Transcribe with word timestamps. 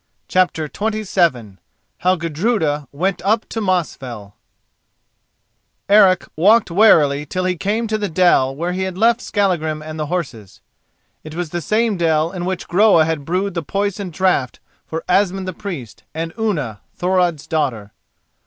CHAPTER 0.27 0.65
XXVII 0.65 1.59
HOW 1.99 2.15
GUDRUDA 2.15 2.87
WENT 2.91 3.21
UP 3.23 3.47
TO 3.47 3.61
MOSFELL 3.61 4.35
Eric 5.87 6.25
walked 6.35 6.71
warily 6.71 7.23
till 7.27 7.45
he 7.45 7.55
came 7.55 7.85
to 7.85 7.99
the 7.99 8.09
dell 8.09 8.55
where 8.55 8.71
he 8.71 8.81
had 8.81 8.97
left 8.97 9.21
Skallagrim 9.21 9.83
and 9.83 9.99
the 9.99 10.07
horses. 10.07 10.59
It 11.23 11.35
was 11.35 11.51
the 11.51 11.61
same 11.61 11.97
dell 11.97 12.31
in 12.31 12.45
which 12.45 12.67
Groa 12.67 13.05
had 13.05 13.25
brewed 13.25 13.53
the 13.53 13.61
poison 13.61 14.09
draught 14.09 14.59
for 14.87 15.03
Asmund 15.07 15.47
the 15.47 15.53
Priest 15.53 16.01
and 16.15 16.33
Unna, 16.35 16.79
Thorod's 16.97 17.45
daughter. 17.45 17.91